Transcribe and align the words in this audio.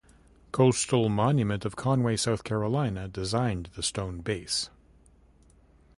Coastal 0.51 1.09
Monument 1.09 1.63
of 1.63 1.75
Conway, 1.75 2.15
South 2.17 2.43
Carolina 2.43 3.07
designed 3.07 3.69
the 3.75 3.83
stone 3.83 4.21
base. 4.21 4.71